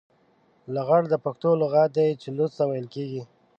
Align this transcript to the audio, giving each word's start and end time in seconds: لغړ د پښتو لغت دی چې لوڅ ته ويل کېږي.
لغړ 0.75 1.01
د 1.09 1.15
پښتو 1.25 1.49
لغت 1.61 1.89
دی 1.97 2.09
چې 2.21 2.29
لوڅ 2.37 2.51
ته 2.59 2.63
ويل 2.69 2.87
کېږي. 2.95 3.21